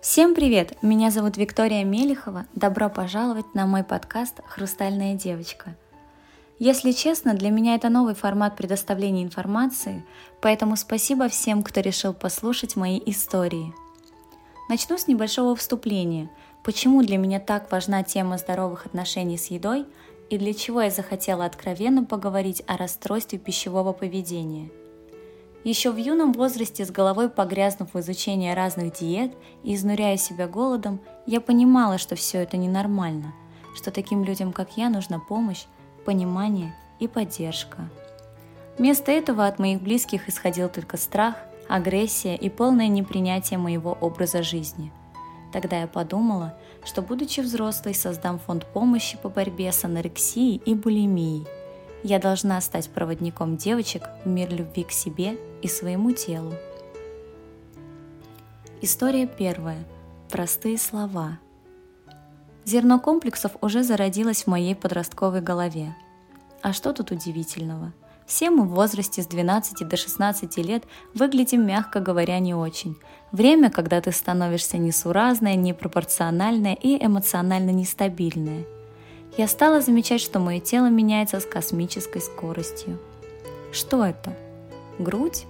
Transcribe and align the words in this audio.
Всем 0.00 0.36
привет! 0.36 0.80
Меня 0.80 1.10
зовут 1.10 1.36
Виктория 1.36 1.82
Мелихова. 1.82 2.46
Добро 2.54 2.88
пожаловать 2.88 3.52
на 3.54 3.66
мой 3.66 3.82
подкаст 3.82 4.40
«Хрустальная 4.46 5.16
девочка». 5.16 5.74
Если 6.60 6.92
честно, 6.92 7.34
для 7.34 7.50
меня 7.50 7.74
это 7.74 7.88
новый 7.88 8.14
формат 8.14 8.56
предоставления 8.56 9.24
информации, 9.24 10.04
поэтому 10.40 10.76
спасибо 10.76 11.28
всем, 11.28 11.64
кто 11.64 11.80
решил 11.80 12.14
послушать 12.14 12.76
мои 12.76 13.00
истории. 13.06 13.74
Начну 14.68 14.98
с 14.98 15.08
небольшого 15.08 15.56
вступления. 15.56 16.30
Почему 16.62 17.02
для 17.02 17.18
меня 17.18 17.40
так 17.40 17.68
важна 17.72 18.04
тема 18.04 18.38
здоровых 18.38 18.86
отношений 18.86 19.36
с 19.36 19.46
едой 19.46 19.84
и 20.30 20.38
для 20.38 20.54
чего 20.54 20.80
я 20.80 20.90
захотела 20.90 21.44
откровенно 21.44 22.04
поговорить 22.04 22.62
о 22.68 22.76
расстройстве 22.76 23.40
пищевого 23.40 23.92
поведения– 23.92 24.70
еще 25.64 25.90
в 25.90 25.96
юном 25.96 26.32
возрасте, 26.32 26.84
с 26.84 26.90
головой 26.90 27.28
погрязнув 27.28 27.92
в 27.92 28.00
изучении 28.00 28.52
разных 28.52 28.94
диет 28.94 29.32
и 29.64 29.74
изнуряя 29.74 30.16
себя 30.16 30.46
голодом, 30.46 31.00
я 31.26 31.40
понимала, 31.40 31.98
что 31.98 32.14
все 32.14 32.38
это 32.38 32.56
ненормально, 32.56 33.34
что 33.74 33.90
таким 33.90 34.24
людям, 34.24 34.52
как 34.52 34.76
я, 34.76 34.88
нужна 34.88 35.18
помощь, 35.18 35.64
понимание 36.04 36.74
и 37.00 37.08
поддержка. 37.08 37.88
Вместо 38.78 39.10
этого 39.10 39.46
от 39.46 39.58
моих 39.58 39.82
близких 39.82 40.28
исходил 40.28 40.68
только 40.68 40.96
страх, 40.96 41.34
агрессия 41.68 42.36
и 42.36 42.48
полное 42.48 42.88
непринятие 42.88 43.58
моего 43.58 43.98
образа 44.00 44.42
жизни. 44.42 44.92
Тогда 45.52 45.80
я 45.80 45.86
подумала, 45.86 46.54
что 46.84 47.02
будучи 47.02 47.40
взрослой, 47.40 47.94
создам 47.94 48.38
фонд 48.38 48.64
помощи 48.66 49.18
по 49.20 49.28
борьбе 49.28 49.72
с 49.72 49.84
анорексией 49.84 50.62
и 50.64 50.74
булимией– 50.74 51.46
я 52.04 52.18
должна 52.18 52.60
стать 52.60 52.88
проводником 52.90 53.56
девочек 53.56 54.04
в 54.24 54.28
мир 54.28 54.52
любви 54.52 54.84
к 54.84 54.92
себе 54.92 55.36
и 55.62 55.68
своему 55.68 56.12
телу. 56.12 56.52
История 58.80 59.26
первая. 59.26 59.84
Простые 60.30 60.78
слова. 60.78 61.38
Зерно 62.64 63.00
комплексов 63.00 63.52
уже 63.60 63.82
зародилось 63.82 64.44
в 64.44 64.46
моей 64.46 64.74
подростковой 64.74 65.40
голове. 65.40 65.96
А 66.62 66.72
что 66.72 66.92
тут 66.92 67.10
удивительного? 67.10 67.92
Все 68.26 68.50
мы 68.50 68.64
в 68.64 68.74
возрасте 68.74 69.22
с 69.22 69.26
12 69.26 69.88
до 69.88 69.96
16 69.96 70.58
лет 70.58 70.84
выглядим, 71.14 71.66
мягко 71.66 72.00
говоря, 72.00 72.38
не 72.40 72.54
очень. 72.54 72.96
Время, 73.32 73.70
когда 73.70 74.00
ты 74.00 74.12
становишься 74.12 74.76
несуразная, 74.76 75.54
непропорциональная 75.54 76.74
и 76.74 77.02
эмоционально 77.04 77.70
нестабильная– 77.70 78.64
я 79.38 79.46
стала 79.46 79.80
замечать, 79.80 80.20
что 80.20 80.40
мое 80.40 80.58
тело 80.58 80.86
меняется 80.90 81.38
с 81.38 81.44
космической 81.44 82.20
скоростью. 82.20 82.98
Что 83.72 84.04
это? 84.04 84.36
Грудь? 84.98 85.46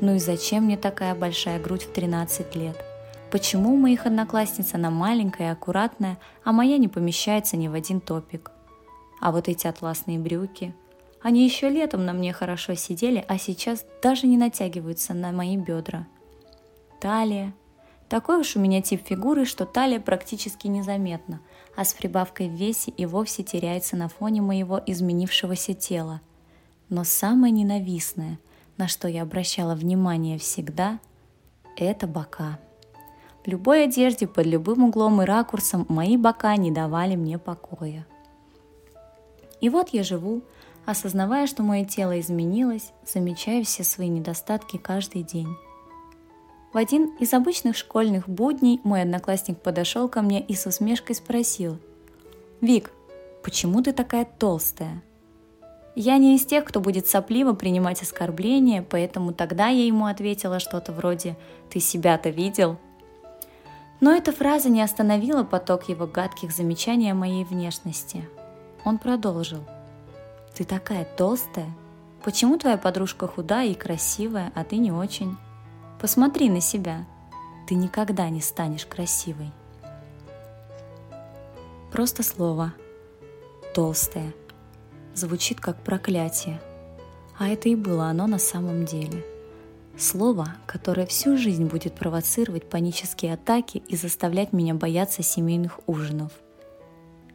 Ну 0.00 0.14
и 0.14 0.18
зачем 0.18 0.64
мне 0.64 0.76
такая 0.76 1.14
большая 1.14 1.60
грудь 1.60 1.84
в 1.84 1.92
13 1.92 2.54
лет? 2.56 2.76
Почему 3.30 3.74
у 3.74 3.76
моих 3.76 4.06
одноклассниц 4.06 4.74
она 4.74 4.90
маленькая 4.90 5.48
и 5.48 5.52
аккуратная, 5.52 6.18
а 6.44 6.52
моя 6.52 6.78
не 6.78 6.88
помещается 6.88 7.56
ни 7.56 7.68
в 7.68 7.74
один 7.74 8.00
топик? 8.00 8.50
А 9.20 9.32
вот 9.32 9.48
эти 9.48 9.66
атласные 9.66 10.18
брюки, 10.18 10.74
они 11.22 11.44
еще 11.44 11.68
летом 11.68 12.04
на 12.04 12.12
мне 12.12 12.32
хорошо 12.32 12.74
сидели, 12.74 13.24
а 13.26 13.38
сейчас 13.38 13.84
даже 14.02 14.26
не 14.26 14.36
натягиваются 14.36 15.14
на 15.14 15.32
мои 15.32 15.56
бедра. 15.56 16.06
Талия. 17.00 17.52
Такой 18.08 18.38
уж 18.38 18.54
у 18.54 18.60
меня 18.60 18.82
тип 18.82 19.04
фигуры, 19.04 19.44
что 19.44 19.66
талия 19.66 20.00
практически 20.00 20.66
незаметна– 20.68 21.40
а 21.76 21.84
с 21.84 21.92
прибавкой 21.92 22.48
в 22.48 22.54
весе 22.54 22.90
и 22.90 23.06
вовсе 23.06 23.44
теряется 23.44 23.96
на 23.96 24.08
фоне 24.08 24.40
моего 24.40 24.80
изменившегося 24.84 25.74
тела. 25.74 26.22
Но 26.88 27.04
самое 27.04 27.52
ненавистное, 27.52 28.38
на 28.76 28.88
что 28.88 29.08
я 29.08 29.22
обращала 29.22 29.74
внимание 29.74 30.38
всегда, 30.38 30.98
это 31.76 32.06
бока. 32.06 32.58
В 33.44 33.48
любой 33.48 33.84
одежде, 33.84 34.26
под 34.26 34.46
любым 34.46 34.84
углом 34.84 35.22
и 35.22 35.24
ракурсом 35.24 35.86
мои 35.88 36.16
бока 36.16 36.56
не 36.56 36.70
давали 36.70 37.16
мне 37.16 37.38
покоя. 37.38 38.06
И 39.60 39.68
вот 39.68 39.90
я 39.90 40.02
живу, 40.02 40.42
осознавая, 40.84 41.46
что 41.46 41.62
мое 41.62 41.84
тело 41.84 42.18
изменилось, 42.20 42.92
замечая 43.06 43.62
все 43.62 43.84
свои 43.84 44.08
недостатки 44.08 44.76
каждый 44.76 45.22
день. 45.22 45.48
В 46.72 46.76
один 46.76 47.14
из 47.18 47.32
обычных 47.32 47.76
школьных 47.76 48.28
будней 48.28 48.80
мой 48.84 49.02
одноклассник 49.02 49.60
подошел 49.60 50.08
ко 50.08 50.20
мне 50.22 50.42
и 50.42 50.54
с 50.54 50.66
усмешкой 50.66 51.14
спросил. 51.14 51.78
«Вик, 52.60 52.90
почему 53.42 53.82
ты 53.82 53.92
такая 53.92 54.24
толстая?» 54.24 55.02
Я 55.96 56.18
не 56.18 56.36
из 56.36 56.46
тех, 56.46 56.64
кто 56.64 56.78
будет 56.78 57.08
сопливо 57.08 57.54
принимать 57.54 58.02
оскорбления, 58.02 58.86
поэтому 58.88 59.32
тогда 59.32 59.66
я 59.66 59.84
ему 59.84 60.06
ответила 60.06 60.60
что-то 60.60 60.92
вроде 60.92 61.36
«Ты 61.68 61.80
себя-то 61.80 62.28
видел?» 62.28 62.76
Но 64.00 64.12
эта 64.12 64.30
фраза 64.30 64.68
не 64.68 64.82
остановила 64.82 65.42
поток 65.42 65.88
его 65.88 66.06
гадких 66.06 66.52
замечаний 66.52 67.10
о 67.10 67.14
моей 67.14 67.44
внешности. 67.44 68.28
Он 68.84 68.98
продолжил. 68.98 69.64
«Ты 70.54 70.62
такая 70.62 71.04
толстая? 71.16 71.66
Почему 72.22 72.58
твоя 72.58 72.76
подружка 72.76 73.26
худая 73.26 73.66
и 73.66 73.74
красивая, 73.74 74.52
а 74.54 74.62
ты 74.62 74.76
не 74.76 74.92
очень?» 74.92 75.36
Посмотри 76.00 76.50
на 76.50 76.60
себя. 76.60 77.06
Ты 77.66 77.74
никогда 77.74 78.28
не 78.28 78.40
станешь 78.40 78.86
красивой. 78.86 79.50
Просто 81.90 82.22
слово. 82.22 82.74
Толстое. 83.74 84.32
Звучит 85.16 85.60
как 85.60 85.82
проклятие. 85.82 86.60
А 87.36 87.48
это 87.48 87.68
и 87.68 87.74
было 87.74 88.06
оно 88.06 88.28
на 88.28 88.38
самом 88.38 88.84
деле. 88.84 89.24
Слово, 89.98 90.54
которое 90.66 91.06
всю 91.06 91.36
жизнь 91.36 91.64
будет 91.64 91.96
провоцировать 91.96 92.70
панические 92.70 93.34
атаки 93.34 93.82
и 93.88 93.96
заставлять 93.96 94.52
меня 94.52 94.74
бояться 94.74 95.24
семейных 95.24 95.80
ужинов. 95.88 96.30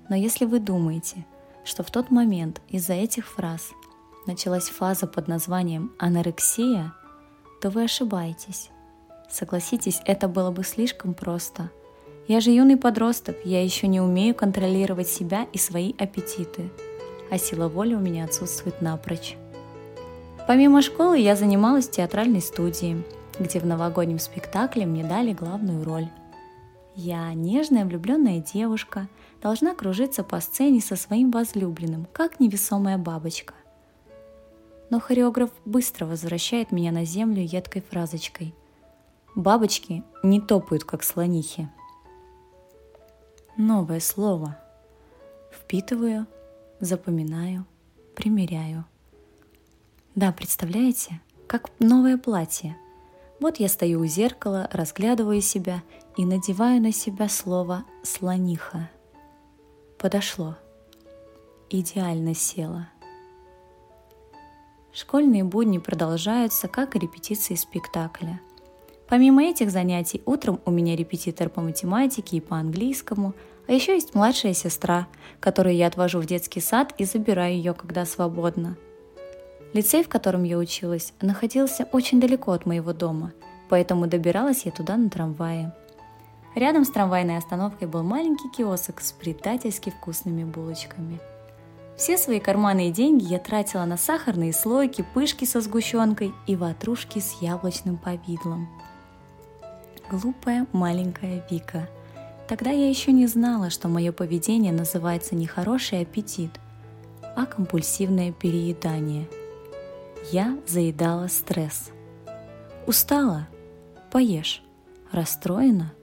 Но 0.08 0.16
если 0.16 0.46
вы 0.46 0.59
думаете, 0.59 1.25
что 1.66 1.84
в 1.84 1.92
тот 1.92 2.09
момент 2.09 2.62
из-за 2.69 2.94
этих 2.94 3.28
фраз 3.28 3.72
началась 4.25 4.69
фаза 4.69 5.08
под 5.08 5.28
названием 5.28 5.92
анорексия– 6.00 6.94
то 7.62 7.69
вы 7.69 7.84
ошибаетесь. 7.84 8.72
Согласитесь, 9.30 10.02
это 10.06 10.28
было 10.28 10.52
бы 10.52 10.63
слишком 10.63 11.13
просто. 11.13 11.69
Я 12.28 12.42
же 12.42 12.50
юный 12.52 12.75
подросток, 12.75 13.38
я 13.46 13.63
еще 13.63 13.88
не 13.88 14.02
умею 14.02 14.36
контролировать 14.36 15.08
себя 15.08 15.48
и 15.53 15.58
свои 15.58 15.94
аппетиты, 15.98 16.72
а 17.31 17.40
сила 17.40 17.68
воли 17.68 17.96
у 17.96 18.00
меня 18.00 18.25
отсутствует 18.25 18.80
напрочь. 18.81 19.36
Помимо 20.47 20.84
школы 20.84 21.18
я 21.18 21.36
занималась 21.36 21.88
в 21.88 21.92
театральной 21.92 22.42
студии, 22.42 23.03
где 23.40 23.59
в 23.59 23.66
новогоднем 23.66 24.19
спектакле 24.19 24.86
мне 24.86 25.03
дали 25.03 25.34
главную 25.34 25.84
роль. 25.84 26.09
Я, 26.94 27.34
нежная 27.34 27.86
влюбленная 27.86 28.40
девушка, 28.40 29.08
должна 29.42 29.74
кружиться 29.74 30.24
по 30.24 30.40
сцене 30.40 30.81
со 30.81 30.96
своим 30.96 31.31
возлюбленным, 31.31 32.06
как 32.14 32.40
невесомая 32.40 33.00
бабочка 33.00 33.56
но 34.92 35.00
хореограф 35.00 35.50
быстро 35.63 36.06
возвращает 36.06 36.72
меня 36.72 36.92
на 36.92 37.06
землю 37.06 37.42
едкой 37.42 37.81
фразочкой. 37.81 38.53
Бабочки 39.36 40.03
не 40.22 40.42
топают, 40.42 40.84
как 40.84 41.02
слонихи. 41.02 41.69
Новое 43.56 44.02
слово. 44.02 44.58
Впитываю, 45.50 46.28
запоминаю, 46.81 47.66
примеряю. 48.16 48.86
Да, 50.16 50.31
представляете, 50.34 51.22
как 51.47 51.72
новое 51.80 52.18
платье. 52.18 52.75
Вот 53.40 53.58
я 53.58 53.69
стою 53.69 54.02
у 54.02 54.06
зеркала, 54.06 54.69
разглядываю 54.72 55.42
себя 55.42 55.84
и 56.18 56.25
надеваю 56.25 56.81
на 56.81 56.92
себя 56.92 57.30
слово 57.30 57.86
«слониха». 58.03 58.90
Подошло. 59.97 60.58
Идеально 61.69 62.36
село. 62.36 62.88
Школьные 64.92 65.46
будни 65.46 65.78
продолжаются, 65.78 66.68
как 66.68 66.96
и 66.96 67.00
репетиции 67.00 67.56
спектакля. 67.56 68.42
Помимо 69.08 69.44
этих 69.44 69.72
занятий, 69.72 70.22
утром 70.25 70.59
у 70.66 70.72
меня 70.72 70.96
репетитор 70.96 71.50
по 71.50 71.62
математике 71.62 72.38
и 72.38 72.42
по 72.42 72.57
английскому, 72.57 73.33
а 73.71 73.73
еще 73.73 73.94
есть 73.94 74.15
младшая 74.15 74.53
сестра, 74.53 75.07
которую 75.39 75.77
я 75.77 75.88
отвожу 75.88 76.19
в 76.19 76.25
детский 76.25 76.59
сад 76.59 76.94
и 76.97 77.06
забираю 77.06 77.53
ее, 77.53 77.73
когда 77.73 78.03
свободно. 78.06 78.75
Лицей, 79.71 80.03
в 80.03 80.09
котором 80.09 80.44
я 80.44 80.57
училась, 80.57 81.13
находился 81.21 81.88
очень 81.94 82.19
далеко 82.19 82.51
от 82.51 82.65
моего 82.65 82.91
дома, 82.91 83.31
поэтому 83.69 84.07
добиралась 84.07 84.65
я 84.65 84.73
туда 84.73 84.97
на 84.97 85.09
трамвае. 85.09 85.73
Рядом 86.53 86.83
с 86.83 86.89
трамвайной 86.89 87.38
остановкой 87.38 87.88
был 87.88 88.03
маленький 88.03 88.50
киосок 88.50 89.00
с 89.00 89.13
предательски 89.13 89.89
вкусными 89.89 90.44
булочками– 90.44 91.21
все 91.97 92.18
свои 92.18 92.39
карманные 92.39 92.89
деньги 92.89 93.25
я 93.25 93.38
тратила 93.38 93.85
на 93.85 93.95
сахарные 93.95 94.53
слойки, 94.53 95.06
пышки 95.13 95.45
со 95.45 95.62
сгущенкой 95.62 96.33
и 96.47 96.56
ватрушки 96.56 97.19
с 97.19 97.39
яблочным 97.41 97.97
повидлом. 97.97 98.68
Глупая 100.09 100.65
маленькая 100.71 101.45
Вика. 101.51 101.88
Тогда 102.51 102.69
я 102.69 102.89
еще 102.89 103.13
не 103.13 103.27
знала, 103.27 103.69
что 103.69 103.88
мое 103.88 104.12
поведение 104.12 104.74
называется 104.74 105.36
не 105.36 105.48
хороший 105.48 106.01
аппетит, 106.01 106.51
а 107.33 107.45
компульсивное 107.45 108.33
переедание. 108.33 109.30
Я 110.33 110.57
заедала 110.68 111.27
стресс. 111.27 111.92
Устала? 112.86 113.48
Поешь. 114.12 114.62
Расстроена? 115.13 115.94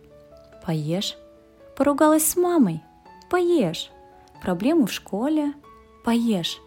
Поешь. 0.64 1.18
Поругалась 1.76 2.26
с 2.26 2.34
мамой? 2.34 2.82
Поешь. 3.28 3.90
Проблемы 4.40 4.86
в 4.86 4.92
школе? 4.92 5.52
Поешь. 6.02 6.58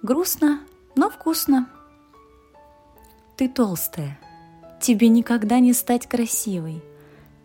Грустно, 0.00 0.60
но 0.96 1.10
вкусно. 1.10 1.68
Ты 3.36 3.50
толстая. 3.50 4.18
Тебе 4.80 5.08
никогда 5.08 5.58
не 5.58 5.74
стать 5.74 6.06
красивой. 6.06 6.82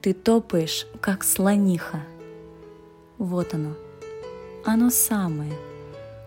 Ты 0.06 0.14
топаешь, 0.14 0.86
как 1.02 1.24
слониха. 1.24 2.00
Вот 3.18 3.56
оно. 3.56 3.74
Оно 4.64 4.92
самое. 4.92 5.52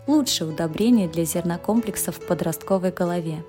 Лучшее 0.08 0.50
удобрение 0.50 1.06
для 1.06 1.24
зернокомплексов 1.24 2.16
в 2.16 2.26
подростковой 2.26 2.90
голове. 2.90 3.44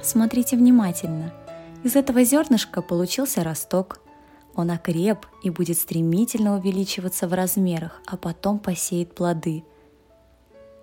Смотрите 0.00 0.56
внимательно. 0.56 1.34
Из 1.82 1.96
этого 1.96 2.22
зернышка 2.22 2.82
получился 2.82 3.42
росток. 3.42 3.98
Он 4.54 4.70
окреп 4.70 5.26
и 5.42 5.50
будет 5.50 5.76
стремительно 5.76 6.56
увеличиваться 6.56 7.26
в 7.26 7.32
размерах, 7.32 8.00
а 8.06 8.16
потом 8.16 8.60
посеет 8.60 9.16
плоды. 9.16 9.64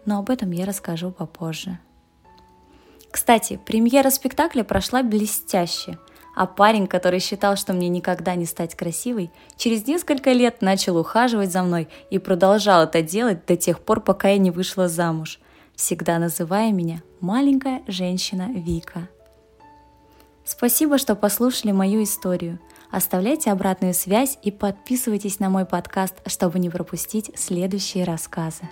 Но 0.03 0.19
об 0.19 0.29
этом 0.29 0.51
я 0.51 0.65
расскажу 0.65 1.11
попозже. 1.11 1.79
Кстати, 3.09 3.57
премьера 3.65 4.09
спектакля 4.09 4.65
прошла 4.65 5.01
блестяще– 5.01 5.97
а 6.35 6.45
парень, 6.45 6.87
который 6.87 7.19
считал, 7.19 7.55
что 7.55 7.73
мне 7.73 7.89
никогда 7.89 8.35
не 8.35 8.45
стать 8.45 8.75
красивой, 8.75 9.31
через 9.55 9.85
несколько 9.87 10.31
лет 10.31 10.61
начал 10.61 10.97
ухаживать 10.97 11.51
за 11.51 11.63
мной 11.63 11.87
и 12.09 12.19
продолжал 12.19 12.83
это 12.83 13.01
делать 13.01 13.45
до 13.45 13.55
тех 13.55 13.79
пор, 13.79 14.01
пока 14.01 14.29
я 14.29 14.37
не 14.37 14.51
вышла 14.51 14.87
замуж, 14.87 15.39
всегда 15.75 16.19
называя 16.19 16.71
меня 16.71 17.01
«маленькая 17.19 17.83
женщина 17.87 18.49
Вика». 18.53 19.07
Спасибо, 20.45 20.97
что 20.97 21.15
послушали 21.15 21.71
мою 21.71 22.03
историю. 22.03 22.59
Оставляйте 22.91 23.51
обратную 23.51 23.93
связь 23.93 24.37
и 24.43 24.51
подписывайтесь 24.51 25.39
на 25.39 25.49
мой 25.49 25.65
подкаст, 25.65 26.15
чтобы 26.27 26.59
не 26.59 26.69
пропустить 26.69 27.31
следующие 27.35 28.03
рассказы. 28.03 28.69